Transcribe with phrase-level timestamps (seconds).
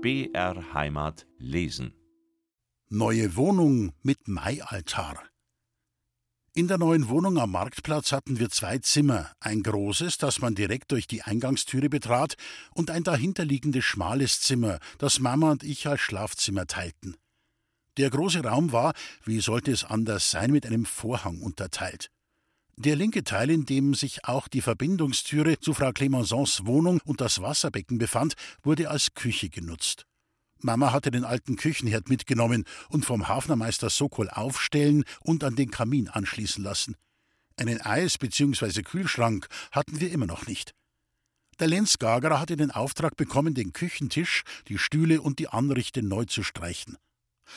[0.00, 1.92] BR Heimat lesen.
[2.88, 5.20] Neue Wohnung mit Maialtar.
[6.54, 10.92] In der neuen Wohnung am Marktplatz hatten wir zwei Zimmer, ein großes, das man direkt
[10.92, 12.36] durch die Eingangstüre betrat,
[12.74, 17.16] und ein dahinterliegendes schmales Zimmer, das Mama und ich als Schlafzimmer teilten.
[17.96, 18.94] Der große Raum war,
[19.24, 22.12] wie sollte es anders sein, mit einem Vorhang unterteilt.
[22.80, 27.42] Der linke Teil, in dem sich auch die Verbindungstüre zu Frau Clemençons Wohnung und das
[27.42, 30.06] Wasserbecken befand, wurde als Küche genutzt.
[30.60, 36.06] Mama hatte den alten Küchenherd mitgenommen und vom Hafnermeister Sokol aufstellen und an den Kamin
[36.06, 36.94] anschließen lassen.
[37.56, 38.82] Einen Eis- bzw.
[38.82, 40.72] Kühlschrank hatten wir immer noch nicht.
[41.58, 46.26] Der Lenz Gagerer hatte den Auftrag bekommen, den Küchentisch, die Stühle und die Anrichte neu
[46.26, 46.96] zu streichen.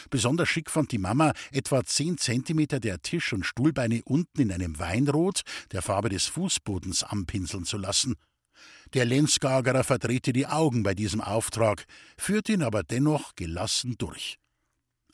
[0.10, 4.80] Besonders schick fand die Mama, etwa zehn Zentimeter der Tisch- und Stuhlbeine unten in einem
[4.80, 5.42] Weinrot,
[5.72, 8.16] der Farbe des Fußbodens, anpinseln zu lassen.
[8.94, 11.86] Der Lenzgagerer verdrehte die Augen bei diesem Auftrag,
[12.18, 14.38] führte ihn aber dennoch gelassen durch.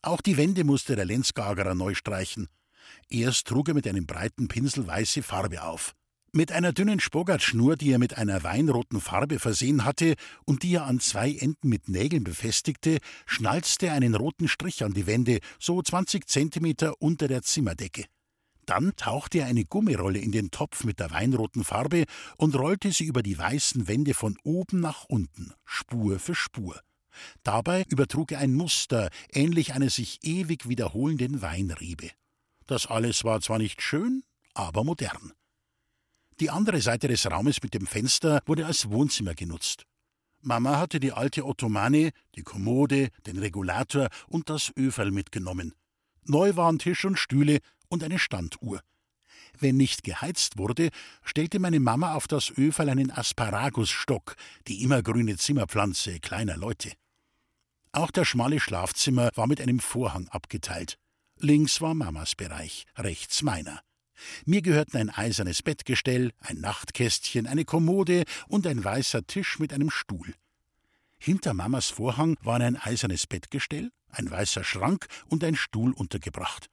[0.02, 2.48] Auch die Wände musste der Lenzgagerer neu streichen.
[3.10, 5.96] Erst trug er mit einem breiten Pinsel weiße Farbe auf.
[6.34, 10.86] Mit einer dünnen Spogatschnur, die er mit einer weinroten Farbe versehen hatte und die er
[10.86, 15.82] an zwei Enden mit Nägeln befestigte, schnalzte er einen roten Strich an die Wände, so
[15.82, 18.06] 20 Zentimeter unter der Zimmerdecke.
[18.66, 22.04] Dann tauchte er eine Gummirolle in den Topf mit der weinroten Farbe
[22.36, 26.78] und rollte sie über die weißen Wände von oben nach unten, Spur für Spur.
[27.44, 32.12] Dabei übertrug er ein Muster, ähnlich einer sich ewig wiederholenden Weinrebe.
[32.68, 35.32] Das alles war zwar nicht schön, aber modern.
[36.40, 39.86] Die andere Seite des Raumes mit dem Fenster wurde als Wohnzimmer genutzt.
[40.42, 45.74] Mama hatte die alte Ottomane, die Kommode, den Regulator und das Öferl mitgenommen.
[46.26, 48.82] Neu waren Tisch und Stühle und eine Standuhr.
[49.60, 50.90] Wenn nicht geheizt wurde,
[51.24, 54.36] stellte meine Mama auf das Öferl einen Asparagusstock,
[54.68, 56.92] die immergrüne Zimmerpflanze kleiner Leute.
[57.92, 61.00] Auch der schmale Schlafzimmer war mit einem Vorhang abgeteilt.
[61.40, 63.82] Links war Mamas Bereich, rechts meiner.
[64.46, 69.90] Mir gehörten ein eisernes Bettgestell, ein Nachtkästchen, eine Kommode und ein weißer Tisch mit einem
[69.90, 70.34] Stuhl.
[71.20, 76.70] Hinter Mamas Vorhang waren ein eisernes Bettgestell, ein weißer Schrank und ein Stuhl untergebracht.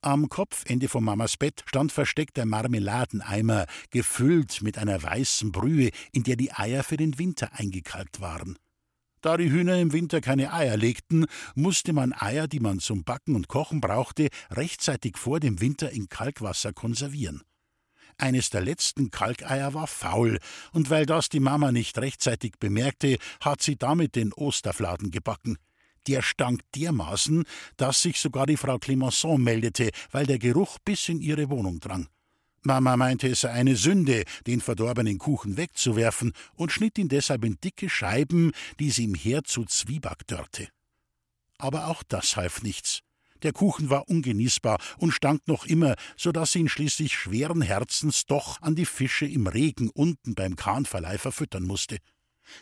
[0.00, 6.24] Am Kopfende von Mamas Bett stand versteckt ein Marmeladeneimer, gefüllt mit einer weißen Brühe, in
[6.24, 8.58] der die Eier für den Winter eingekalkt waren.
[9.24, 11.24] Da die Hühner im Winter keine Eier legten,
[11.54, 16.10] musste man Eier, die man zum Backen und Kochen brauchte, rechtzeitig vor dem Winter in
[16.10, 17.40] Kalkwasser konservieren.
[18.18, 20.40] Eines der letzten Kalkeier war faul,
[20.72, 25.56] und weil das die Mama nicht rechtzeitig bemerkte, hat sie damit den Osterfladen gebacken.
[26.06, 27.44] Der stank dermaßen,
[27.78, 32.08] dass sich sogar die Frau Clemençon meldete, weil der Geruch bis in ihre Wohnung drang.
[32.64, 37.58] Mama meinte, es sei eine Sünde, den verdorbenen Kuchen wegzuwerfen und schnitt ihn deshalb in
[37.62, 40.68] dicke Scheiben, die sie im Herd zu Zwieback dörrte.
[41.58, 43.00] Aber auch das half nichts.
[43.42, 48.24] Der Kuchen war ungenießbar und stank noch immer, so dass sie ihn schließlich schweren Herzens
[48.24, 51.98] doch an die Fische im Regen unten beim Kahnverleih verfüttern musste.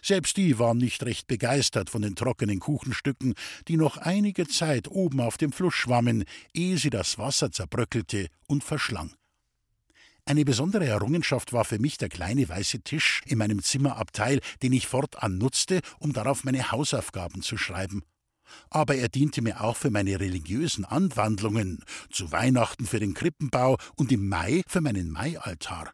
[0.02, 3.34] Selbst die waren nicht recht begeistert von den trockenen Kuchenstücken,
[3.68, 8.64] die noch einige Zeit oben auf dem Fluss schwammen, ehe sie das Wasser zerbröckelte und
[8.64, 9.14] verschlang.
[10.24, 14.86] Eine besondere Errungenschaft war für mich der kleine weiße Tisch in meinem Zimmerabteil, den ich
[14.86, 18.04] fortan nutzte, um darauf meine Hausaufgaben zu schreiben.
[18.70, 24.12] Aber er diente mir auch für meine religiösen Anwandlungen, zu Weihnachten für den Krippenbau und
[24.12, 25.90] im Mai für meinen Maialtar.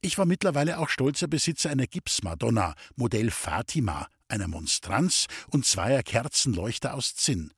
[0.00, 6.94] Ich war mittlerweile auch stolzer Besitzer einer Gipsmadonna, Modell Fatima, einer Monstranz und zweier Kerzenleuchter
[6.94, 7.52] aus Zinn.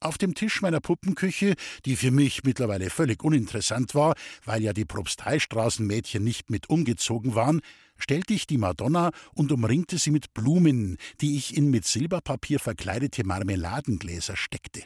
[0.00, 4.14] Auf dem Tisch meiner Puppenküche, die für mich mittlerweile völlig uninteressant war,
[4.44, 7.60] weil ja die Propsteistraßenmädchen nicht mit umgezogen waren,
[7.98, 13.24] stellte ich die Madonna und umringte sie mit Blumen, die ich in mit Silberpapier verkleidete
[13.24, 14.82] Marmeladengläser steckte.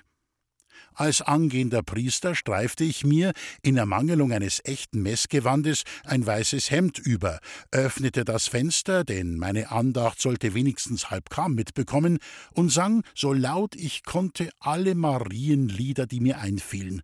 [1.01, 7.41] Als angehender Priester streifte ich mir, in Ermangelung eines echten Messgewandes, ein weißes Hemd über,
[7.71, 12.19] öffnete das Fenster, denn meine Andacht sollte wenigstens halb kaum mitbekommen,
[12.53, 17.01] und sang, so laut ich konnte, alle Marienlieder, die mir einfielen.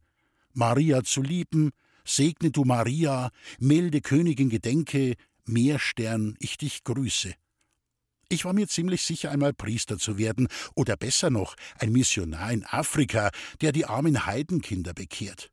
[0.53, 1.71] Maria zu lieben,
[2.05, 3.31] segne du Maria,
[3.61, 5.15] milde Königin gedenke,
[5.47, 7.32] Meerstern, ich dich grüße.
[8.28, 12.64] Ich war mir ziemlich sicher, einmal Priester zu werden, oder besser noch, ein Missionar in
[12.64, 13.31] Afrika,
[13.61, 15.50] der die armen Heidenkinder bekehrt.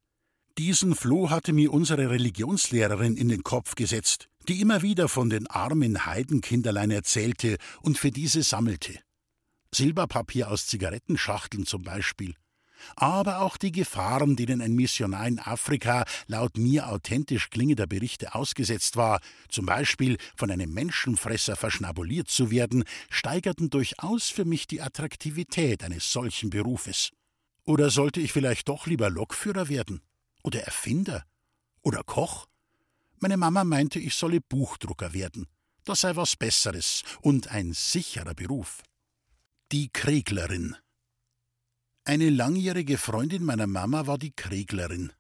[0.57, 5.47] Diesen Floh hatte mir unsere Religionslehrerin in den Kopf gesetzt, die immer wieder von den
[5.47, 8.99] armen Heidenkinderlein erzählte und für diese sammelte.
[9.73, 12.35] Silberpapier aus Zigarettenschachteln zum Beispiel.
[12.95, 18.95] Aber auch die Gefahren, denen ein Missionar in Afrika laut mir authentisch klingender Berichte ausgesetzt
[18.95, 19.19] war,
[19.50, 26.12] zum Beispiel von einem Menschenfresser verschnabuliert zu werden, steigerten durchaus für mich die Attraktivität eines
[26.12, 27.12] solchen Berufes.
[27.65, 30.01] Oder sollte ich vielleicht doch lieber Lokführer werden?
[30.44, 31.25] Oder Erfinder?
[31.81, 32.47] Oder Koch?
[33.19, 35.47] Meine Mama meinte, ich solle Buchdrucker werden.
[35.85, 38.83] Das sei was Besseres und ein sicherer Beruf.
[39.71, 40.75] Die Kreglerin
[42.05, 45.13] eine langjährige Freundin meiner Mama war die Kreglerin.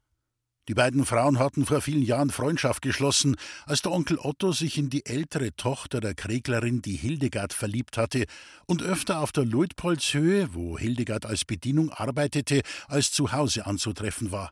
[0.69, 3.35] Die beiden Frauen hatten vor vielen Jahren Freundschaft geschlossen,
[3.65, 8.25] als der Onkel Otto sich in die ältere Tochter der Kreglerin, die Hildegard, verliebt hatte
[8.65, 14.51] und öfter auf der Luitpoldshöhe, wo Hildegard als Bedienung arbeitete, als zu Hause anzutreffen war.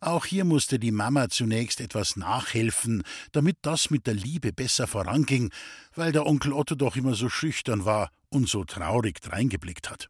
[0.00, 5.52] Auch hier musste die Mama zunächst etwas nachhelfen, damit das mit der Liebe besser voranging,
[5.94, 10.08] weil der Onkel Otto doch immer so schüchtern war und so traurig dreingeblickt hat.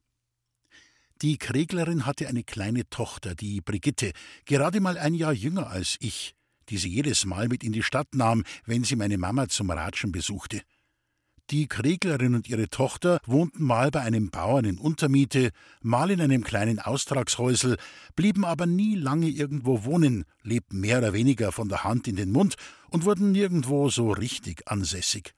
[1.23, 4.13] Die Kreglerin hatte eine kleine Tochter, die Brigitte,
[4.45, 6.35] gerade mal ein Jahr jünger als ich,
[6.69, 10.13] die sie jedes Mal mit in die Stadt nahm, wenn sie meine Mama zum Ratschen
[10.13, 10.61] besuchte.
[11.49, 16.45] Die Kreglerin und ihre Tochter wohnten mal bei einem Bauern in Untermiete, mal in einem
[16.45, 17.79] kleinen Austragshäusel,
[18.15, 22.31] blieben aber nie lange irgendwo wohnen, lebten mehr oder weniger von der Hand in den
[22.31, 22.57] Mund
[22.91, 25.33] und wurden nirgendwo so richtig ansässig.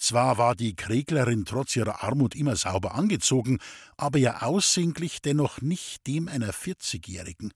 [0.00, 3.58] Zwar war die Kreglerin trotz ihrer Armut immer sauber angezogen,
[3.98, 7.52] aber ihr Aussehen glich dennoch nicht dem einer Vierzigjährigen.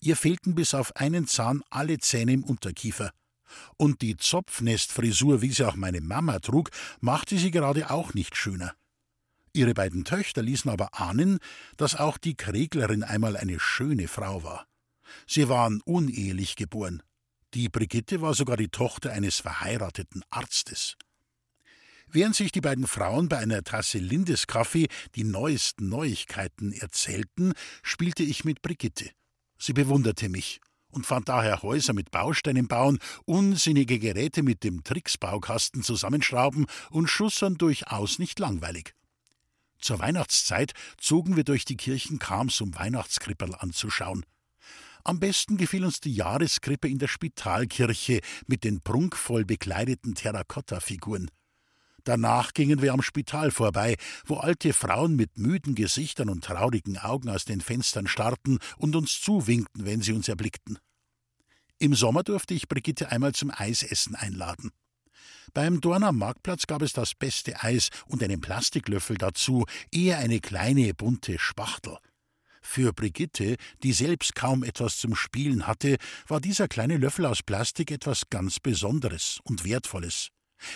[0.00, 3.10] Ihr fehlten bis auf einen Zahn alle Zähne im Unterkiefer.
[3.76, 6.70] Und die Zopfnestfrisur, wie sie auch meine Mama trug,
[7.00, 8.74] machte sie gerade auch nicht schöner.
[9.52, 11.40] Ihre beiden Töchter ließen aber ahnen,
[11.76, 14.68] dass auch die Kreglerin einmal eine schöne Frau war.
[15.26, 17.02] Sie waren unehelich geboren.
[17.54, 20.96] Die Brigitte war sogar die Tochter eines verheirateten Arztes.
[22.14, 28.44] Während sich die beiden Frauen bei einer Tasse Lindeskaffee die neuesten Neuigkeiten erzählten, spielte ich
[28.44, 29.08] mit Brigitte.
[29.58, 30.60] Sie bewunderte mich
[30.90, 37.56] und fand daher Häuser mit Bausteinen bauen, unsinnige Geräte mit dem Tricksbaukasten zusammenschrauben und Schussern
[37.56, 38.92] durchaus nicht langweilig.
[39.78, 44.26] Zur Weihnachtszeit zogen wir durch die Kirchen Kams, um Weihnachtskrippel anzuschauen.
[45.02, 51.30] Am besten gefiel uns die Jahreskrippe in der Spitalkirche mit den prunkvoll bekleideten Terrakotta-Figuren.
[52.04, 53.96] Danach gingen wir am Spital vorbei,
[54.26, 59.20] wo alte Frauen mit müden Gesichtern und traurigen Augen aus den Fenstern starrten und uns
[59.20, 60.78] zuwinkten, wenn sie uns erblickten.
[61.78, 64.70] Im Sommer durfte ich Brigitte einmal zum Eisessen einladen.
[65.54, 70.94] Beim Dorner Marktplatz gab es das beste Eis und einen Plastiklöffel dazu, eher eine kleine
[70.94, 71.98] bunte Spachtel.
[72.62, 75.96] Für Brigitte, die selbst kaum etwas zum Spielen hatte,
[76.28, 80.28] war dieser kleine Löffel aus Plastik etwas ganz Besonderes und Wertvolles.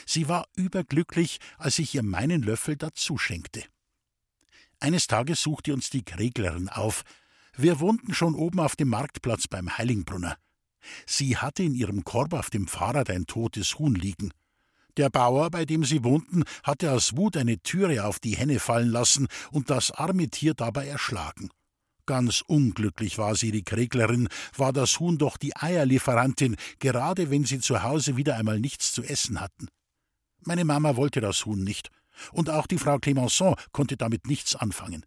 [0.07, 3.65] Sie war überglücklich, als ich ihr meinen Löffel dazu schenkte.
[4.81, 7.03] Eines Tages suchte uns die Kreglerin auf.
[7.57, 10.37] Wir wohnten schon oben auf dem Marktplatz beim Heilingbrunner.
[11.07, 14.33] Sie hatte in ihrem Korb auf dem Fahrrad ein totes Huhn liegen.
[14.97, 18.89] Der Bauer, bei dem sie wohnten, hatte aus Wut eine Türe auf die Henne fallen
[18.89, 21.51] lassen und das arme Tier dabei erschlagen.
[22.07, 27.59] Ganz unglücklich war sie, die Kreglerin, war das Huhn doch die Eierlieferantin, gerade wenn sie
[27.59, 29.69] zu Hause wieder einmal nichts zu essen hatten.
[30.47, 31.91] Meine Mama wollte das Huhn nicht,
[32.33, 35.05] und auch die Frau Clemenceau konnte damit nichts anfangen.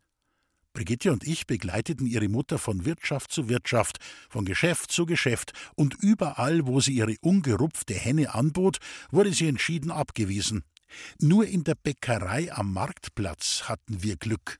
[0.73, 3.97] Brigitte und ich begleiteten ihre Mutter von Wirtschaft zu Wirtschaft,
[4.29, 8.79] von Geschäft zu Geschäft, und überall, wo sie ihre ungerupfte Henne anbot,
[9.11, 10.63] wurde sie entschieden abgewiesen.
[11.19, 14.59] Nur in der Bäckerei am Marktplatz hatten wir Glück.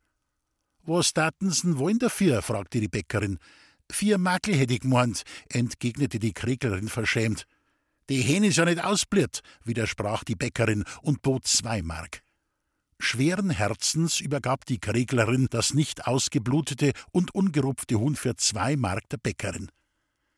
[0.84, 2.42] Was taten's wollen dafür?
[2.42, 3.38] fragte die Bäckerin.
[3.92, 7.46] Vier Makel hätte ich gemeint, entgegnete die Kreglerin verschämt.
[8.10, 12.24] Die Hähne ist ja nicht ausbliert, widersprach die Bäckerin und bot zwei Mark.
[13.00, 19.18] Schweren Herzens übergab die Kreglerin das nicht ausgeblutete und ungerupfte Huhn für zwei Mark der
[19.18, 19.70] Bäckerin.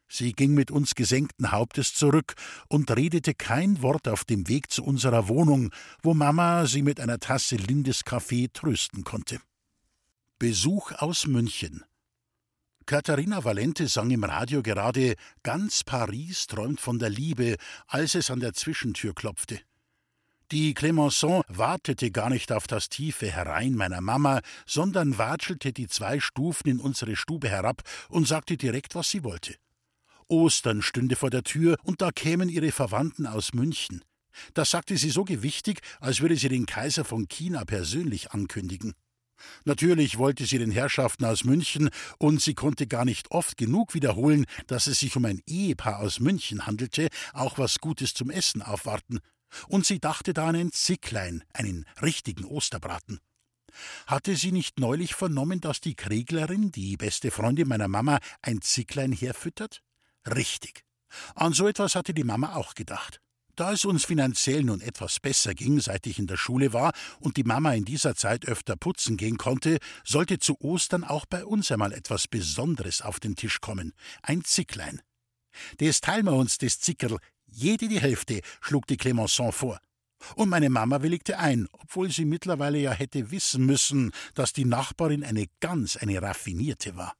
[0.09, 2.33] Sie ging mit uns gesenkten Hauptes zurück
[2.67, 5.71] und redete kein Wort auf dem Weg zu unserer Wohnung,
[6.03, 9.39] wo Mama sie mit einer Tasse Lindeskaffee trösten konnte.
[10.37, 11.85] Besuch aus München.
[12.85, 17.55] Katharina Valente sang im Radio gerade Ganz Paris träumt von der Liebe,
[17.87, 19.59] als es an der Zwischentür klopfte.
[20.51, 26.19] Die Clemenceau wartete gar nicht auf das tiefe Herein meiner Mama, sondern watschelte die zwei
[26.19, 29.55] Stufen in unsere Stube herab und sagte direkt, was sie wollte.
[30.27, 34.03] Ostern stünde vor der Tür und da kämen ihre Verwandten aus München.
[34.53, 38.93] Das sagte sie so gewichtig, als würde sie den Kaiser von China persönlich ankündigen.
[39.65, 44.45] Natürlich wollte sie den Herrschaften aus München, und sie konnte gar nicht oft genug wiederholen,
[44.67, 49.19] dass es sich um ein Ehepaar aus München handelte, auch was Gutes zum Essen aufwarten.
[49.67, 53.19] Und sie dachte da an ein Zicklein, einen richtigen Osterbraten.
[54.07, 59.11] Hatte sie nicht neulich vernommen, dass die Krieglerin, die beste Freundin meiner Mama, ein Zicklein
[59.11, 59.81] herfüttert?
[60.27, 60.83] Richtig.
[61.35, 63.21] An so etwas hatte die Mama auch gedacht.
[63.61, 67.37] Da es uns finanziell nun etwas besser ging, seit ich in der Schule war und
[67.37, 71.71] die Mama in dieser Zeit öfter putzen gehen konnte, sollte zu Ostern auch bei uns
[71.71, 73.93] einmal etwas Besonderes auf den Tisch kommen.
[74.23, 74.99] Ein Zicklein.
[75.79, 79.79] Des teilen wir uns, des Zickerl, jede die Hälfte, schlug die Clemenceau vor.
[80.35, 85.23] Und meine Mama willigte ein, obwohl sie mittlerweile ja hätte wissen müssen, dass die Nachbarin
[85.23, 87.13] eine ganz eine raffinierte war.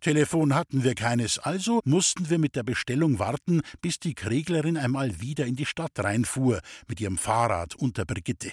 [0.00, 5.20] Telefon hatten wir keines, also mussten wir mit der Bestellung warten, bis die Krieglerin einmal
[5.20, 8.52] wieder in die Stadt reinfuhr mit ihrem Fahrrad unter Brigitte.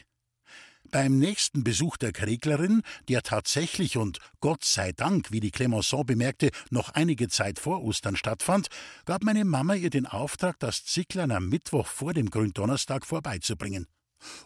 [0.91, 6.51] Beim nächsten Besuch der Krieglerin, der tatsächlich und Gott sei Dank, wie die Clemenceau bemerkte,
[6.69, 8.67] noch einige Zeit vor Ostern stattfand,
[9.05, 13.87] gab meine Mama ihr den Auftrag, das Zicklein am Mittwoch vor dem Gründonnerstag vorbeizubringen.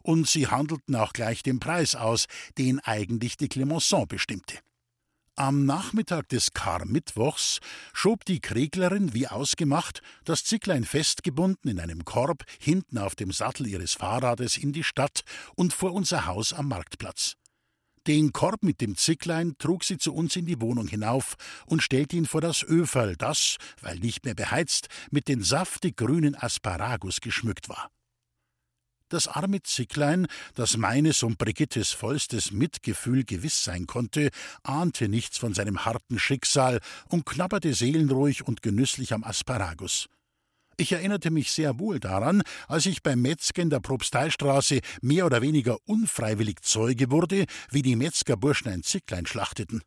[0.03, 2.25] Und sie handelten auch gleich den Preis aus,
[2.59, 4.59] den eigentlich die Clemenceau bestimmte.
[5.37, 7.59] Am Nachmittag des Karmittwochs
[7.91, 13.67] schob die Krieglerin, wie ausgemacht, das Zicklein festgebunden in einem Korb hinten auf dem Sattel
[13.67, 15.23] ihres Fahrrades in die Stadt
[15.55, 17.33] und vor unser Haus am Marktplatz.
[18.07, 22.15] Den Korb mit dem Zicklein trug sie zu uns in die Wohnung hinauf und stellte
[22.15, 27.67] ihn vor das Öferl, das, weil nicht mehr beheizt, mit den saftig grünen Asparagus geschmückt
[27.67, 27.89] war.
[29.09, 34.29] Das arme Zicklein, das meines und Brigittes vollstes Mitgefühl gewiss sein konnte,
[34.63, 40.07] ahnte nichts von seinem harten Schicksal und knabberte seelenruhig und genüsslich am Asparagus.
[40.77, 45.41] Ich erinnerte mich sehr wohl daran, als ich beim Metzger in der Propsteistraße mehr oder
[45.41, 49.83] weniger unfreiwillig Zeuge wurde, wie die Metzgerburschen ein Zicklein schlachteten.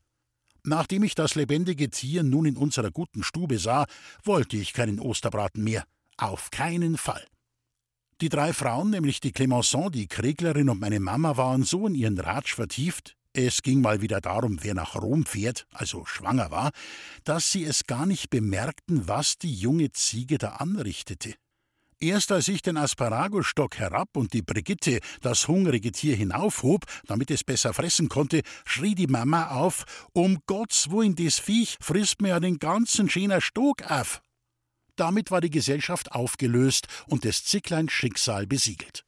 [0.65, 3.87] Nachdem ich das lebendige Tier nun in unserer guten Stube sah,
[4.23, 5.85] wollte ich keinen Osterbraten mehr.
[6.17, 7.25] Auf keinen Fall.
[8.21, 12.19] Die drei Frauen, nämlich die Clemenceau, die Krieglerin und meine Mama, waren so in ihren
[12.19, 16.73] Ratsch vertieft, es ging mal wieder darum, wer nach Rom fährt, also schwanger war,
[17.23, 21.35] dass sie es gar nicht bemerkten, was die junge Ziege da anrichtete.
[22.01, 27.45] Erst als ich den Asparagusstock herab und die Brigitte das hungrige Tier hinaufhob, damit es
[27.45, 32.41] besser fressen konnte, schrie die Mama auf: Um Gottes Willen, das Viech frisst mir ja
[32.41, 34.23] den ganzen schöner Stock auf.
[34.99, 39.05] Damit war die Gesellschaft aufgelöst und des Zickleins Schicksal besiegelt.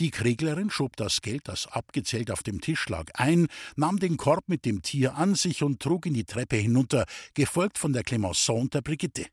[0.00, 3.46] Die Krieglerin schob das Geld, das abgezählt auf dem Tisch lag, ein,
[3.76, 7.78] nahm den Korb mit dem Tier an sich und trug ihn die Treppe hinunter, gefolgt
[7.78, 9.26] von der Clemenceau und der Brigitte.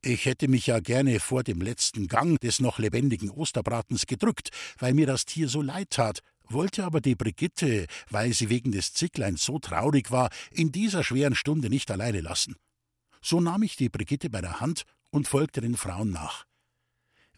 [0.00, 4.94] Ich hätte mich ja gerne vor dem letzten Gang des noch lebendigen Osterbratens gedrückt, weil
[4.94, 9.44] mir das Tier so leid tat, wollte aber die Brigitte, weil sie wegen des Zickleins
[9.44, 12.56] so traurig war, in dieser schweren Stunde nicht alleine lassen.
[13.22, 16.44] So nahm ich die Brigitte bei der Hand und folgte den Frauen nach.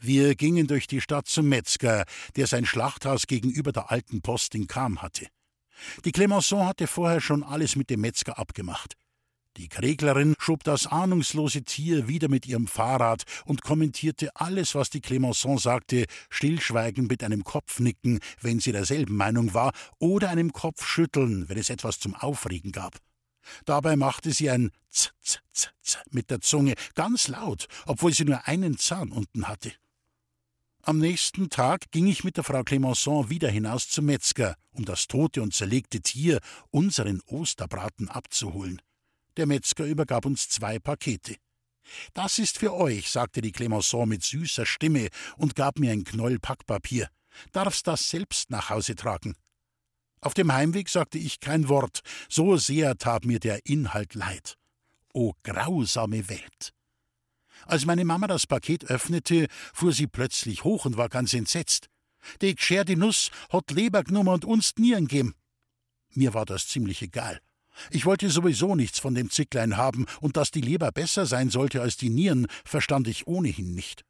[0.01, 2.05] Wir gingen durch die Stadt zum Metzger,
[2.37, 5.27] der sein Schlachthaus gegenüber der alten Post in Kam hatte.
[6.05, 8.95] Die Clemenceau hatte vorher schon alles mit dem Metzger abgemacht.
[9.57, 15.01] Die Kreglerin schob das ahnungslose Tier wieder mit ihrem Fahrrad und kommentierte alles, was die
[15.01, 21.59] Clemenceau sagte, stillschweigend mit einem Kopfnicken, wenn sie derselben Meinung war, oder einem Kopfschütteln, wenn
[21.59, 22.99] es etwas zum Aufregen gab.
[23.65, 28.25] Dabei machte sie ein Z, Z, Z, Z mit der Zunge, ganz laut, obwohl sie
[28.25, 29.73] nur einen Zahn unten hatte.
[30.83, 35.07] Am nächsten Tag ging ich mit der Frau Clemenceau wieder hinaus zum Metzger, um das
[35.07, 38.83] tote und zerlegte Tier, unseren Osterbraten, abzuholen.
[39.39, 41.37] Der Metzger übergab uns zwei Pakete.
[42.13, 46.39] Das ist für euch, sagte die Clemenceau mit süßer Stimme und gab mir ein Knoll
[46.39, 47.09] Packpapier.
[47.53, 49.35] Darfst das selbst nach Hause tragen.
[50.25, 52.01] Auf dem Heimweg sagte ich kein Wort,
[52.31, 54.57] so sehr tat mir der Inhalt leid.
[55.13, 56.73] O grausame Welt!
[57.67, 61.89] Als meine Mama das Paket öffnete, fuhr sie plötzlich hoch und war ganz entsetzt.
[62.41, 65.35] Die gscherte Nuss hat Leber genommen und uns Nieren geben.
[66.15, 67.39] Mir war das ziemlich egal.
[67.91, 71.83] Ich wollte sowieso nichts von dem Zicklein haben, und dass die Leber besser sein sollte
[71.83, 74.07] als die Nieren, verstand ich ohnehin nicht.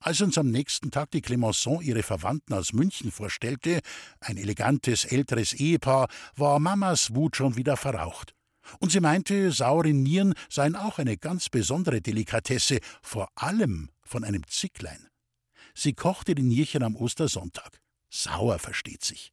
[0.00, 3.80] Als uns am nächsten Tag die Clemenceau ihre Verwandten aus München vorstellte,
[4.20, 8.34] ein elegantes älteres Ehepaar, war Mamas Wut schon wieder verraucht.
[8.78, 14.46] Und sie meinte, saure Nieren seien auch eine ganz besondere Delikatesse, vor allem von einem
[14.46, 15.08] Zicklein.
[15.74, 17.80] Sie kochte die Nierchen am Ostersonntag.
[18.10, 19.32] Sauer, versteht sich.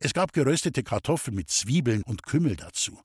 [0.00, 3.00] Es gab geröstete Kartoffeln mit Zwiebeln und Kümmel dazu.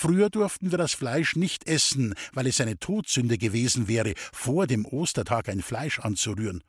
[0.00, 4.86] Früher durften wir das Fleisch nicht essen, weil es eine Todsünde gewesen wäre, vor dem
[4.86, 6.62] Ostertag ein Fleisch anzurühren.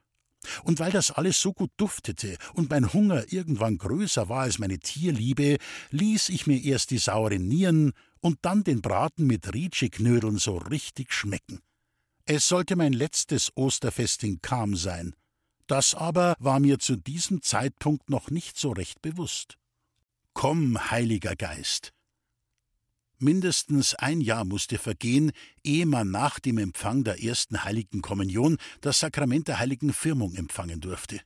[0.63, 4.79] Und weil das alles so gut duftete und mein Hunger irgendwann größer war als meine
[4.79, 5.57] Tierliebe,
[5.91, 11.13] ließ ich mir erst die sauren Nieren und dann den Braten mit Ritschiknödeln so richtig
[11.13, 11.59] schmecken.
[12.25, 15.13] Es sollte mein letztes Osterfest in Kam sein.
[15.67, 19.59] Das aber war mir zu diesem Zeitpunkt noch nicht so recht bewusst.
[20.33, 21.93] Komm, Heiliger Geist.
[23.21, 29.01] Mindestens ein Jahr musste vergehen, ehe man nach dem Empfang der ersten heiligen Kommunion das
[29.01, 31.19] Sakrament der heiligen Firmung empfangen durfte.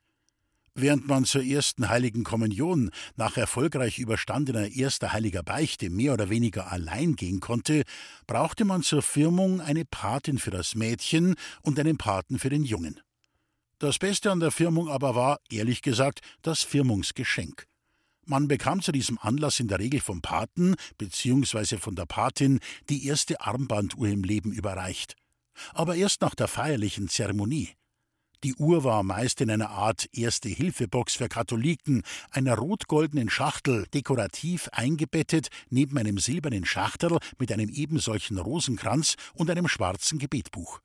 [0.74, 6.72] Während man zur ersten heiligen Kommunion nach erfolgreich überstandener erster heiliger Beichte mehr oder weniger
[6.72, 7.84] allein gehen konnte,
[8.26, 13.00] brauchte man zur Firmung eine Patin für das Mädchen und einen Paten für den Jungen.
[13.78, 17.68] Das Beste an der Firmung aber war, ehrlich gesagt, das Firmungsgeschenk.
[18.26, 21.78] Man bekam zu diesem Anlass in der Regel vom Paten bzw.
[21.78, 25.16] von der Patin die erste Armbanduhr im Leben überreicht.
[25.74, 27.70] Aber erst nach der feierlichen Zeremonie.
[28.44, 35.48] Die Uhr war meist in einer Art Erste-Hilfe-Box für Katholiken, einer rot-goldenen Schachtel, dekorativ eingebettet,
[35.70, 40.82] neben einem silbernen Schachtel mit einem ebensolchen Rosenkranz und einem schwarzen Gebetbuch.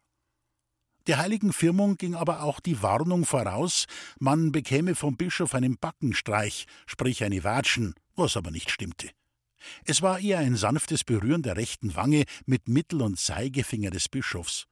[1.09, 3.87] Der heiligen Firmung ging aber auch die Warnung voraus,
[4.21, 9.09] man bekäme vom Bischof einen Backenstreich, sprich eine Watschen, was aber nicht stimmte.
[9.87, 14.67] Es war eher ein sanftes Berühren der rechten Wange mit Mittel- und Zeigefinger des Bischofs.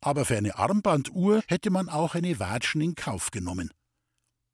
[0.00, 3.70] Aber für eine Armbanduhr hätte man auch eine Watschen in Kauf genommen.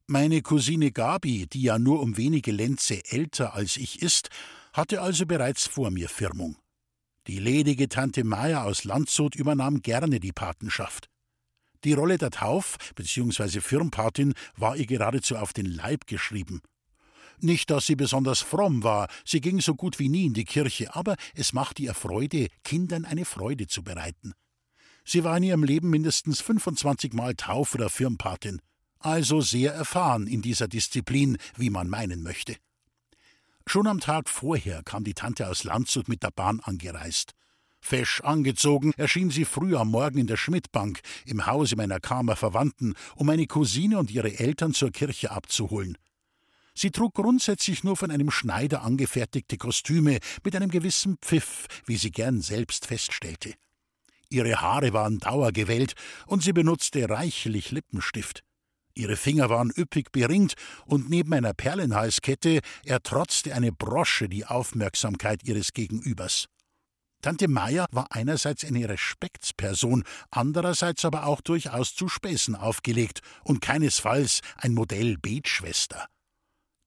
[0.06, 4.28] Meine Cousine Gabi, die ja nur um wenige Lenze älter als ich ist,
[4.74, 6.58] hatte also bereits vor mir Firmung.
[7.26, 11.08] Die ledige Tante Maya aus Landshut übernahm gerne die Patenschaft.
[11.84, 13.60] Die Rolle der Tauf- bzw.
[13.60, 16.62] Firmpatin war ihr geradezu auf den Leib geschrieben.
[17.40, 20.94] Nicht, dass sie besonders fromm war, sie ging so gut wie nie in die Kirche,
[20.94, 24.32] aber es machte ihr Freude, Kindern eine Freude zu bereiten.
[25.04, 28.62] Sie war in ihrem Leben mindestens 25 Mal Tauf- oder Firmpatin,
[28.98, 32.56] also sehr erfahren in dieser Disziplin, wie man meinen möchte.
[33.66, 37.32] Schon am Tag vorher kam die Tante aus Landshut mit der Bahn angereist.
[37.84, 42.94] Fesch angezogen erschien sie früh am Morgen in der Schmidtbank, im Hause meiner Kamer Verwandten,
[43.14, 45.98] um meine Cousine und ihre Eltern zur Kirche abzuholen.
[46.74, 52.10] Sie trug grundsätzlich nur von einem Schneider angefertigte Kostüme mit einem gewissen Pfiff, wie sie
[52.10, 53.52] gern selbst feststellte.
[54.30, 55.92] Ihre Haare waren dauergewellt
[56.26, 58.42] und sie benutzte reichlich Lippenstift.
[58.94, 60.54] Ihre Finger waren üppig beringt
[60.86, 66.46] und neben einer Perlenhalskette ertrotzte eine Brosche die Aufmerksamkeit ihres Gegenübers.
[67.24, 74.42] Tante Maya war einerseits eine Respektsperson, andererseits aber auch durchaus zu Späßen aufgelegt und keinesfalls
[74.58, 76.04] ein Modell Betschwester.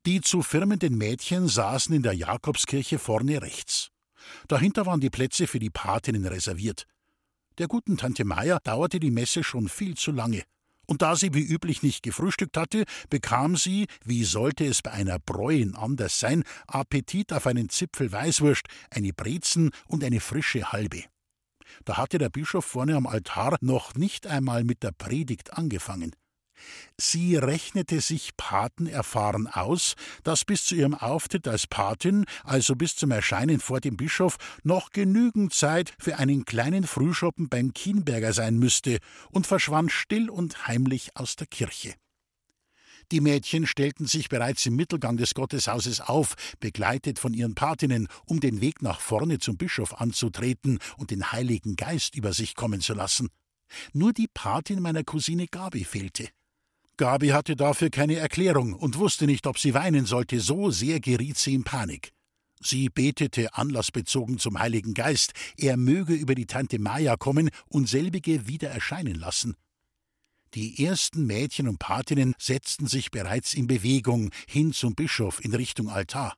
[0.05, 3.89] Die zu firmenden Mädchen saßen in der Jakobskirche vorne rechts.
[4.47, 6.85] Dahinter waren die Plätze für die Patinnen reserviert.
[7.57, 10.43] Der guten Tante Maya dauerte die Messe schon viel zu lange.
[10.87, 15.19] Und da sie wie üblich nicht gefrühstückt hatte, bekam sie, wie sollte es bei einer
[15.19, 21.03] Bräuin anders sein, Appetit auf einen Zipfel Weißwurst, eine Brezen und eine frische Halbe.
[21.83, 26.15] Da hatte der Bischof vorne am Altar noch nicht einmal mit der Predigt angefangen.
[26.97, 33.11] Sie rechnete sich patenerfahren aus, dass bis zu ihrem Auftritt als Patin, also bis zum
[33.11, 38.99] Erscheinen vor dem Bischof, noch genügend Zeit für einen kleinen Frühschoppen beim Kienberger sein müsste
[39.29, 41.93] und verschwand still und heimlich aus der Kirche.
[43.11, 48.41] Die Mädchen stellten sich bereits im Mittelgang des Gotteshauses auf, begleitet von ihren Patinnen, um
[48.41, 52.93] den Weg nach vorne zum Bischof anzutreten und den Heiligen Geist über sich kommen zu
[52.93, 53.29] lassen.
[53.93, 56.29] Nur die Patin meiner Cousine Gabi fehlte.
[56.97, 61.37] Gabi hatte dafür keine Erklärung und wusste nicht, ob sie weinen sollte, so sehr geriet
[61.37, 62.11] sie in Panik.
[62.59, 68.47] Sie betete anlassbezogen zum Heiligen Geist, er möge über die Tante Maya kommen und selbige
[68.47, 69.55] wieder erscheinen lassen.
[70.55, 75.89] Die ersten Mädchen und Patinnen setzten sich bereits in Bewegung hin zum Bischof in Richtung
[75.89, 76.33] Altar.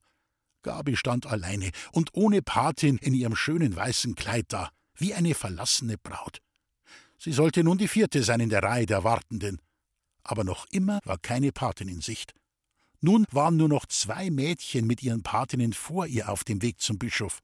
[0.64, 5.98] Gabi stand alleine und ohne Patin in ihrem schönen weißen Kleid da, wie eine verlassene
[5.98, 6.40] Braut.
[7.18, 9.62] Sie sollte nun die vierte sein in der Reihe der Wartenden
[10.24, 12.34] aber noch immer war keine Patin in Sicht.
[13.02, 16.98] Nun waren nur noch zwei Mädchen mit ihren Patinnen vor ihr auf dem Weg zum
[16.98, 17.42] Bischof.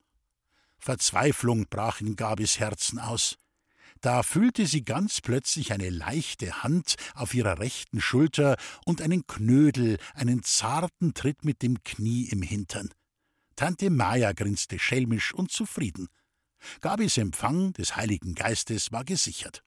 [0.80, 3.38] Verzweiflung brach in Gabis Herzen aus.
[4.02, 9.98] Da fühlte sie ganz plötzlich eine leichte Hand auf ihrer rechten Schulter und einen Knödel,
[10.14, 12.94] einen zarten Tritt mit dem Knie im Hintern.
[13.56, 16.10] Tante Maya grinste schelmisch und zufrieden.
[16.82, 19.64] Gabis Empfang des Heiligen Geistes war gesichert.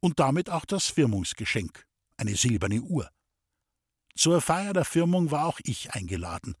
[0.00, 1.86] Und damit auch das Firmungsgeschenk
[2.20, 3.10] eine silberne Uhr.
[4.14, 6.54] Zur Feier der Firmung war auch ich eingeladen.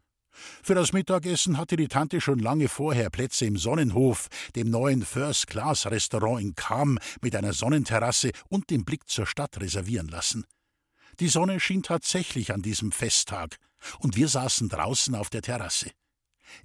[0.62, 6.40] Für das Mittagessen hatte die Tante schon lange vorher Plätze im Sonnenhof, dem neuen First-Class-Restaurant
[6.40, 10.46] in Kam mit einer Sonnenterrasse und dem Blick zur Stadt reservieren lassen.
[11.18, 13.58] Die Sonne schien tatsächlich an diesem Festtag,
[13.98, 15.90] und wir saßen draußen auf der Terrasse.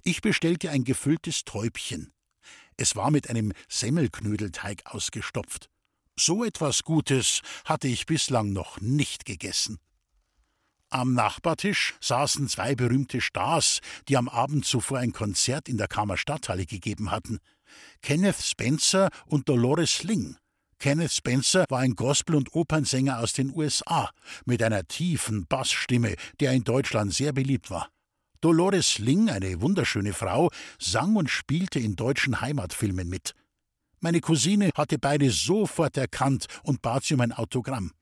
[0.02, 2.12] Ich bestellte ein gefülltes Täubchen.
[2.76, 5.70] Es war mit einem Semmelknödelteig ausgestopft.
[6.18, 9.78] So etwas Gutes hatte ich bislang noch nicht gegessen.
[10.88, 16.16] Am Nachbartisch saßen zwei berühmte Stars, die am Abend zuvor ein Konzert in der Kammer
[16.16, 17.38] Stadthalle gegeben hatten.
[18.00, 20.36] Kenneth Spencer und Dolores Ling.
[20.78, 24.10] Kenneth Spencer war ein Gospel- und Opernsänger aus den USA
[24.46, 27.90] mit einer tiefen Bassstimme, der in Deutschland sehr beliebt war.
[28.40, 33.34] Dolores Ling, eine wunderschöne Frau, sang und spielte in deutschen Heimatfilmen mit.
[34.00, 37.92] Meine Cousine hatte beide sofort erkannt und bat sie um ein Autogramm.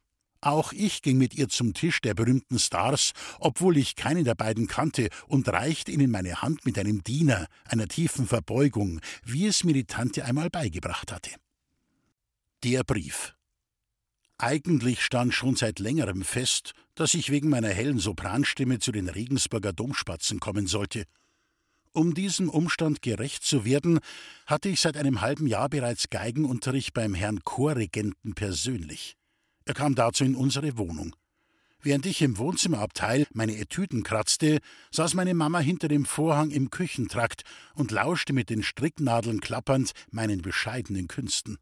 [0.45, 4.67] Auch ich ging mit ihr zum Tisch der berühmten Stars, obwohl ich keinen der beiden
[4.67, 9.73] kannte, und reichte ihnen meine Hand mit einem Diener, einer tiefen Verbeugung, wie es mir
[9.73, 11.31] die Tante einmal beigebracht hatte.
[12.63, 13.35] Der Brief.
[14.37, 19.73] Eigentlich stand schon seit längerem fest, dass ich wegen meiner hellen Sopranstimme zu den Regensburger
[19.73, 21.05] Domspatzen kommen sollte.
[21.97, 24.01] Um diesem Umstand gerecht zu werden,
[24.47, 29.17] hatte ich seit einem halben Jahr bereits Geigenunterricht beim Herrn Chorregenten persönlich.
[29.65, 31.15] Er kam dazu in unsere Wohnung.
[31.81, 34.59] Während ich im Wohnzimmerabteil meine Etüden kratzte,
[34.91, 40.43] saß meine Mama hinter dem Vorhang im Küchentrakt und lauschte mit den Stricknadeln klappernd meinen
[40.43, 41.59] bescheidenen Künsten.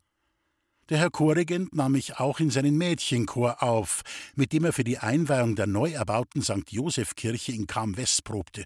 [0.88, 4.01] Der Herr Chorregent nahm mich auch in seinen Mädchenchor auf,
[4.35, 6.71] mit dem er für die Einweihung der neu erbauten St.
[6.71, 8.64] Joseph-Kirche in Kam-West probte.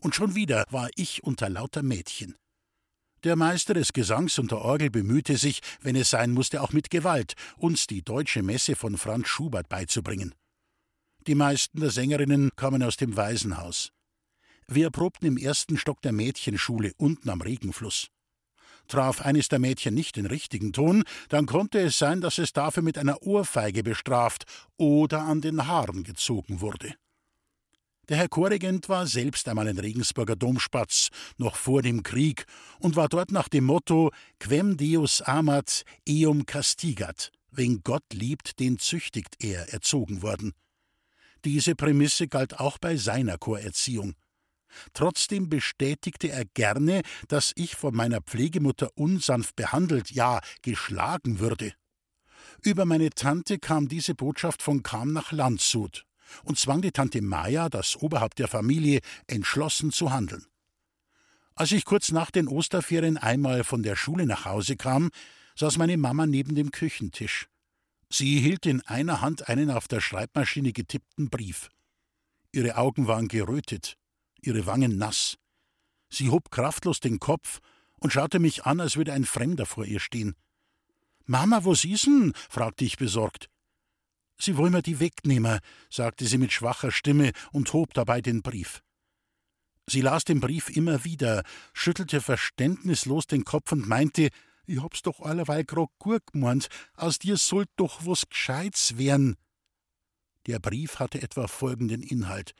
[0.00, 2.36] Und schon wieder war ich unter lauter Mädchen.
[3.22, 6.88] Der Meister des Gesangs und der Orgel bemühte sich, wenn es sein musste, auch mit
[6.88, 10.34] Gewalt, uns die deutsche Messe von Franz Schubert beizubringen.
[11.26, 13.92] Die meisten der Sängerinnen kamen aus dem Waisenhaus.
[14.66, 18.08] Wir probten im ersten Stock der Mädchenschule unten am Regenfluss.
[18.88, 22.82] Traf eines der Mädchen nicht den richtigen Ton, dann konnte es sein, dass es dafür
[22.82, 24.44] mit einer Ohrfeige bestraft
[24.78, 26.94] oder an den Haaren gezogen wurde.
[28.10, 32.44] Der Herr Chorregent war selbst einmal ein Regensburger Domspatz, noch vor dem Krieg,
[32.80, 38.80] und war dort nach dem Motto Quem Deus amat, eum castigat, wen Gott liebt, den
[38.80, 40.54] züchtigt er, erzogen worden.
[41.44, 44.16] Diese Prämisse galt auch bei seiner Chorerziehung.
[44.92, 51.74] Trotzdem bestätigte er gerne, dass ich von meiner Pflegemutter unsanft behandelt, ja geschlagen würde.
[52.64, 56.04] Über meine Tante kam diese Botschaft von Kam nach Landshut
[56.44, 60.46] und zwang die Tante Maya, das Oberhaupt der Familie, entschlossen zu handeln.
[61.54, 65.10] Als ich kurz nach den Osterferien einmal von der Schule nach Hause kam,
[65.56, 67.48] saß meine Mama neben dem Küchentisch.
[68.08, 71.68] Sie hielt in einer Hand einen auf der Schreibmaschine getippten Brief.
[72.52, 73.96] Ihre Augen waren gerötet,
[74.40, 75.36] ihre Wangen nass.
[76.08, 77.60] Sie hob kraftlos den Kopf
[78.00, 80.34] und schaute mich an, als würde ein Fremder vor ihr stehen.
[81.26, 82.34] Mama, wo sie'n?
[82.48, 83.48] fragte ich besorgt.
[84.40, 88.82] Sie wollen mir die wegnehmen, sagte sie mit schwacher Stimme und hob dabei den Brief.
[89.86, 91.42] Sie las den Brief immer wieder,
[91.74, 94.30] schüttelte verständnislos den Kopf und meinte,
[94.66, 99.36] ich hab's doch allerweil grad gut gemeint, aus dir sollt doch was Gescheites werden.
[100.46, 102.54] Der Brief hatte etwa folgenden Inhalt.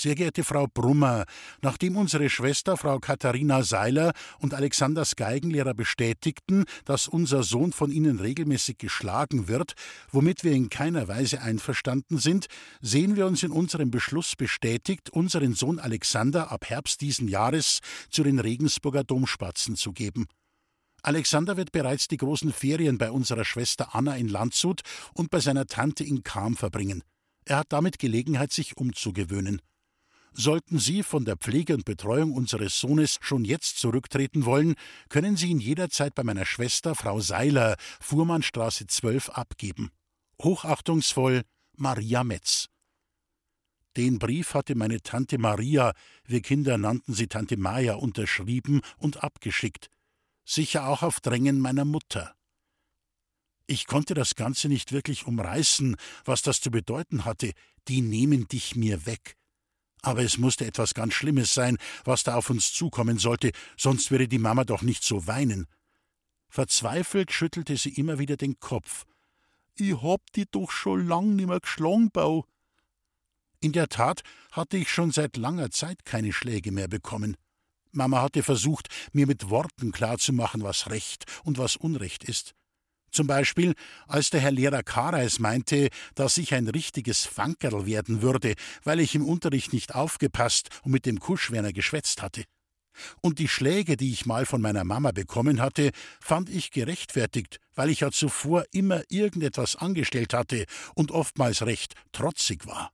[0.00, 1.24] Sehr geehrte Frau Brummer,
[1.60, 8.20] nachdem unsere Schwester Frau Katharina Seiler und Alexanders Geigenlehrer bestätigten, dass unser Sohn von ihnen
[8.20, 9.72] regelmäßig geschlagen wird,
[10.12, 12.46] womit wir in keiner Weise einverstanden sind,
[12.80, 18.22] sehen wir uns in unserem Beschluss bestätigt, unseren Sohn Alexander ab Herbst diesen Jahres zu
[18.22, 20.26] den Regensburger Domspatzen zu geben.
[21.02, 24.82] Alexander wird bereits die großen Ferien bei unserer Schwester Anna in Landshut
[25.14, 27.02] und bei seiner Tante in Kam verbringen.
[27.46, 29.60] Er hat damit Gelegenheit, sich umzugewöhnen.
[30.32, 34.74] Sollten Sie von der Pflege und Betreuung unseres Sohnes schon jetzt zurücktreten wollen,
[35.08, 39.90] können Sie ihn jederzeit bei meiner Schwester Frau Seiler, Fuhrmannstraße 12, abgeben.
[40.42, 41.42] Hochachtungsvoll
[41.76, 42.68] Maria Metz.
[43.96, 45.92] Den Brief hatte meine Tante Maria,
[46.24, 49.88] wir Kinder nannten sie Tante Maya, unterschrieben und abgeschickt.
[50.44, 52.34] Sicher auch auf Drängen meiner Mutter.
[53.66, 57.52] Ich konnte das Ganze nicht wirklich umreißen, was das zu bedeuten hatte.
[57.88, 59.37] Die nehmen dich mir weg.
[60.02, 64.28] Aber es musste etwas ganz Schlimmes sein, was da auf uns zukommen sollte, sonst würde
[64.28, 65.66] die Mama doch nicht so weinen.
[66.48, 69.04] Verzweifelt schüttelte sie immer wieder den Kopf.
[69.74, 72.46] Ich hab die doch schon lang nimmer geschlagen, Bau.
[73.60, 77.36] In der Tat hatte ich schon seit langer Zeit keine Schläge mehr bekommen.
[77.90, 82.54] Mama hatte versucht, mir mit Worten klarzumachen, was Recht und was Unrecht ist.
[83.10, 83.74] Zum Beispiel,
[84.06, 89.14] als der Herr Lehrer Kareis meinte, dass ich ein richtiges Fankerl werden würde, weil ich
[89.14, 92.44] im Unterricht nicht aufgepasst und mit dem Kuschwerner geschwätzt hatte.
[93.20, 95.90] Und die Schläge, die ich mal von meiner Mama bekommen hatte,
[96.20, 102.66] fand ich gerechtfertigt, weil ich ja zuvor immer irgendetwas angestellt hatte und oftmals recht trotzig
[102.66, 102.90] war.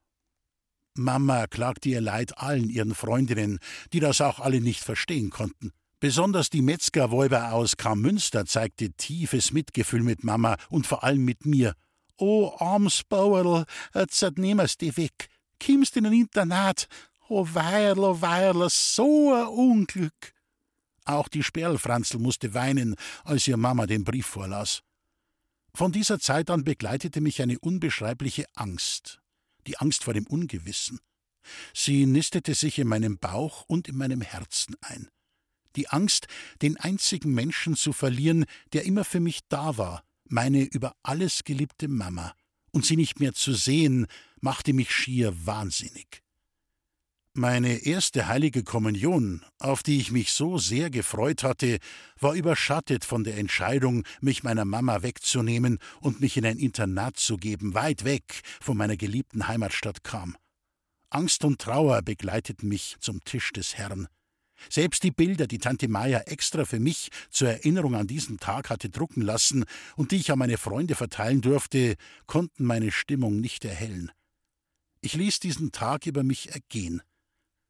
[0.96, 3.58] Mama klagte ihr Leid allen ihren Freundinnen,
[3.92, 5.72] die das auch alle nicht verstehen konnten.
[6.00, 11.74] Besonders die Metzgerwolber aus Kramünster zeigte tiefes Mitgefühl mit Mama und vor allem mit mir.
[12.16, 15.28] O arms Bauerl, jetzt nehmst die weg.
[15.58, 16.88] Kimmst in ein Internat.
[17.28, 20.34] O Weierl, o Weierl, so ein Unglück.
[21.04, 24.82] Auch die Sperlfranzl musste weinen, als ihr Mama den Brief vorlas.
[25.74, 29.20] Von dieser Zeit an begleitete mich eine unbeschreibliche Angst,
[29.66, 31.00] die Angst vor dem Ungewissen.
[31.74, 35.08] Sie nistete sich in meinem Bauch und in meinem Herzen ein.
[35.76, 36.26] Die Angst,
[36.62, 41.88] den einzigen Menschen zu verlieren, der immer für mich da war, meine über alles geliebte
[41.88, 42.34] Mama,
[42.70, 44.06] und sie nicht mehr zu sehen,
[44.40, 46.24] machte mich schier wahnsinnig.
[47.36, 51.78] Meine erste heilige Kommunion, auf die ich mich so sehr gefreut hatte,
[52.20, 57.36] war überschattet von der Entscheidung, mich meiner Mama wegzunehmen und mich in ein Internat zu
[57.36, 60.36] geben, weit weg von meiner geliebten Heimatstadt kam.
[61.10, 64.06] Angst und Trauer begleiteten mich zum Tisch des Herrn.
[64.70, 68.88] Selbst die Bilder, die Tante Maya extra für mich zur Erinnerung an diesen Tag hatte
[68.88, 69.64] drucken lassen
[69.96, 74.10] und die ich an meine Freunde verteilen durfte, konnten meine Stimmung nicht erhellen.
[75.00, 77.02] Ich ließ diesen Tag über mich ergehen.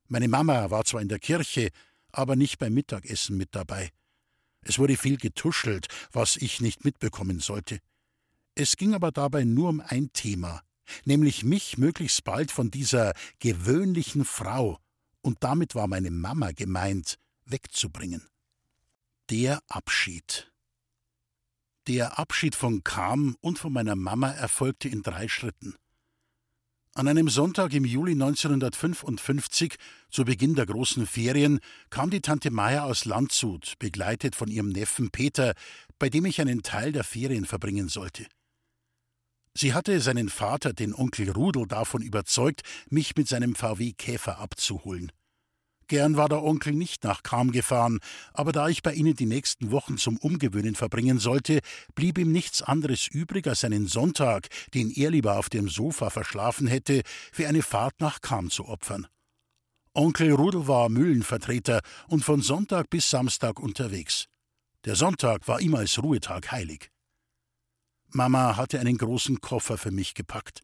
[0.09, 1.71] Meine Mama war zwar in der Kirche,
[2.13, 3.91] aber nicht beim Mittagessen mit dabei.
[4.63, 7.81] Es wurde viel getuschelt, was ich nicht mitbekommen sollte.
[8.55, 10.63] Es ging aber dabei nur um ein Thema,
[11.05, 14.79] nämlich mich möglichst bald von dieser gewöhnlichen Frau,
[15.25, 18.29] und damit war meine Mama gemeint, wegzubringen.
[19.31, 20.53] Der Abschied.
[21.87, 25.75] Der Abschied von Kam und von meiner Mama erfolgte in drei Schritten.
[26.95, 29.77] An einem Sonntag im Juli 1955,
[30.11, 31.59] zu Beginn der großen Ferien,
[31.91, 35.55] kam die Tante Maya aus Landshut, begleitet von ihrem Neffen Peter,
[35.99, 38.27] bei dem ich einen Teil der Ferien verbringen sollte.
[39.57, 45.13] Sie hatte seinen Vater, den Onkel Rudel, davon überzeugt, mich mit seinem VW Käfer abzuholen.
[45.87, 48.01] Gern war der Onkel nicht nach Kam gefahren,
[48.33, 51.61] aber da ich bei ihnen die nächsten Wochen zum Umgewöhnen verbringen sollte,
[51.95, 56.67] blieb ihm nichts anderes übrig, als einen Sonntag, den er lieber auf dem Sofa verschlafen
[56.67, 59.07] hätte, für eine Fahrt nach Kam zu opfern.
[59.93, 64.27] Onkel Rudel war Mühlenvertreter und von Sonntag bis Samstag unterwegs.
[64.85, 66.91] Der Sonntag war ihm als Ruhetag heilig.
[68.15, 70.63] Mama hatte einen großen Koffer für mich gepackt.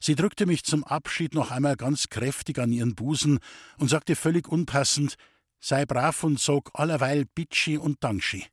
[0.00, 3.38] Sie drückte mich zum Abschied noch einmal ganz kräftig an ihren Busen
[3.78, 5.16] und sagte völlig unpassend:
[5.60, 8.46] Sei brav und sog allerweil Bitschi und Danschi.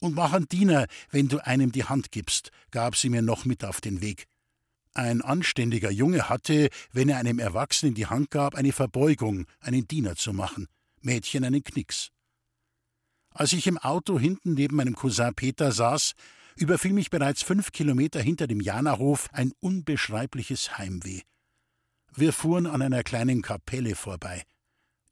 [0.00, 3.64] Und mach einen Diener, wenn du einem die Hand gibst, gab sie mir noch mit
[3.64, 4.26] auf den Weg.
[4.94, 10.16] Ein anständiger Junge hatte, wenn er einem Erwachsenen die Hand gab, eine Verbeugung, einen Diener
[10.16, 10.66] zu machen,
[11.00, 12.10] Mädchen einen Knicks.
[13.32, 16.14] Als ich im Auto hinten neben meinem Cousin Peter saß,
[16.56, 21.22] überfiel mich bereits fünf Kilometer hinter dem Janahof ein unbeschreibliches Heimweh.
[22.14, 24.44] Wir fuhren an einer kleinen Kapelle vorbei.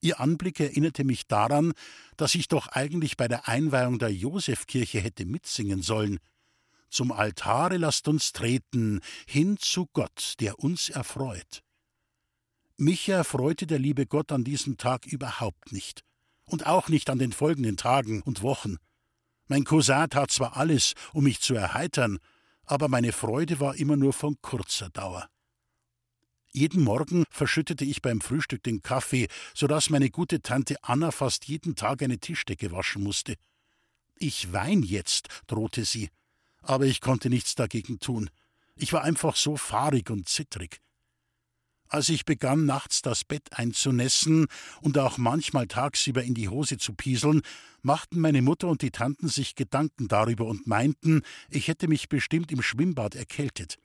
[0.01, 1.73] Ihr Anblick erinnerte mich daran,
[2.17, 6.19] dass ich doch eigentlich bei der Einweihung der Josefkirche hätte mitsingen sollen.
[6.91, 11.63] Zum Altare lasst uns treten, hin zu Gott, der uns erfreut.
[12.77, 16.05] Mich erfreute der liebe Gott an diesem Tag überhaupt nicht.
[16.47, 18.77] Und auch nicht an den folgenden Tagen und Wochen.
[19.49, 22.19] Mein Cousin tat zwar alles, um mich zu erheitern,
[22.65, 25.29] aber meine Freude war immer nur von kurzer Dauer.
[26.53, 31.47] Jeden Morgen verschüttete ich beim Frühstück den Kaffee, so dass meine gute Tante Anna fast
[31.47, 33.37] jeden Tag eine Tischdecke waschen musste.
[34.17, 36.11] Ich wein jetzt, drohte sie,
[36.63, 38.31] aber ich konnte nichts dagegen tun.
[38.77, 40.81] Ich war einfach so fahrig und zittrig.
[41.91, 44.47] Als ich begann, nachts das Bett einzunässen
[44.83, 47.41] und auch manchmal tagsüber in die Hose zu pieseln,
[47.81, 52.53] machten meine Mutter und die Tanten sich Gedanken darüber und meinten, ich hätte mich bestimmt
[52.53, 53.79] im Schwimmbad erkältet.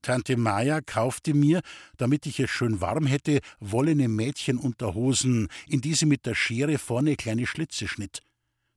[0.00, 1.60] Tante Maya kaufte mir,
[1.96, 7.16] damit ich es schön warm hätte, wollene Mädchenunterhosen, in die sie mit der Schere vorne
[7.16, 8.22] kleine Schlitze schnitt.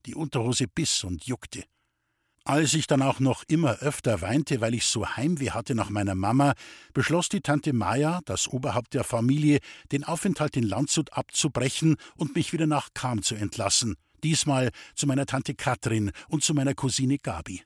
[0.06, 1.64] Die Unterhose biss und juckte.
[2.46, 6.16] Als ich dann auch noch immer öfter weinte, weil ich so Heimweh hatte nach meiner
[6.16, 6.54] Mama,
[6.94, 9.60] beschloss die Tante Maya, das Oberhaupt der Familie,
[9.92, 15.26] den Aufenthalt in Landshut abzubrechen und mich wieder nach Kam zu entlassen, diesmal zu meiner
[15.26, 17.62] Tante Katrin und zu meiner Cousine Gabi.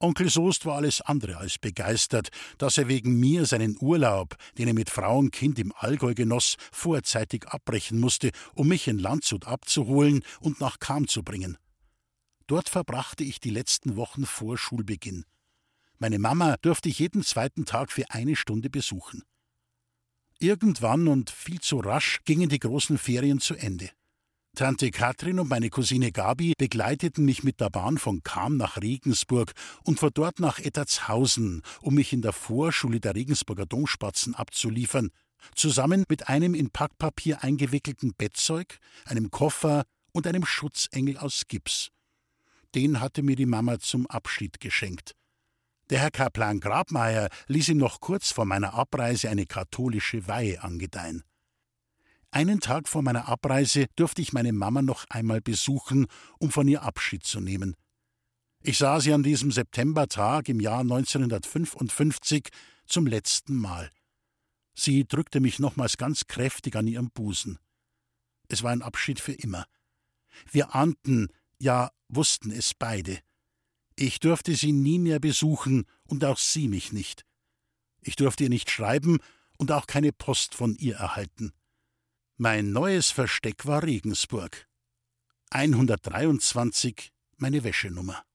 [0.00, 4.74] Onkel Soest war alles andere als begeistert, dass er wegen mir seinen Urlaub, den er
[4.74, 10.22] mit Frau und Kind im Allgäu genoss, vorzeitig abbrechen musste, um mich in Landshut abzuholen
[10.40, 11.58] und nach Kam zu bringen.
[12.48, 15.26] Dort verbrachte ich die letzten Wochen vor Schulbeginn.
[15.98, 19.22] Meine Mama durfte ich jeden zweiten Tag für eine Stunde besuchen.
[20.38, 23.90] Irgendwann und viel zu rasch gingen die großen Ferien zu Ende.
[24.56, 29.52] Tante Katrin und meine Cousine Gabi begleiteten mich mit der Bahn von Kam nach Regensburg
[29.84, 35.10] und von dort nach Ettertshausen, um mich in der Vorschule der Regensburger Domspatzen abzuliefern,
[35.54, 41.90] zusammen mit einem in Packpapier eingewickelten Bettzeug, einem Koffer und einem Schutzengel aus Gips.
[42.78, 45.16] Den hatte mir die Mama zum Abschied geschenkt.
[45.90, 51.24] Der Herr Kaplan Grabmeier ließ ihm noch kurz vor meiner Abreise eine katholische Weihe angedeihen.
[52.30, 56.06] Einen Tag vor meiner Abreise durfte ich meine Mama noch einmal besuchen,
[56.38, 57.74] um von ihr Abschied zu nehmen.
[58.62, 62.50] Ich sah sie an diesem Septembertag im Jahr 1955
[62.86, 63.90] zum letzten Mal.
[64.74, 67.58] Sie drückte mich nochmals ganz kräftig an ihrem Busen.
[68.46, 69.64] Es war ein Abschied für immer.
[70.52, 73.18] Wir ahnten, ja wussten es beide.
[73.96, 77.24] Ich durfte sie nie mehr besuchen und auch sie mich nicht.
[78.00, 79.18] Ich durfte ihr nicht schreiben
[79.56, 81.52] und auch keine Post von ihr erhalten.
[82.36, 84.68] Mein neues Versteck war Regensburg.
[85.50, 88.27] 123 meine Wäschenummer.